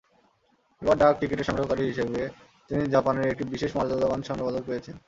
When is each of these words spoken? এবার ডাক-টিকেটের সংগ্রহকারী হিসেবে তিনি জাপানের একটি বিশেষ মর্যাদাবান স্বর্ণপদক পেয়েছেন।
এবার 0.81 0.95
ডাক-টিকেটের 0.97 1.47
সংগ্রহকারী 1.49 1.83
হিসেবে 1.83 2.21
তিনি 2.69 2.83
জাপানের 2.93 3.25
একটি 3.27 3.43
বিশেষ 3.53 3.71
মর্যাদাবান 3.77 4.19
স্বর্ণপদক 4.23 4.63
পেয়েছেন। 4.65 4.95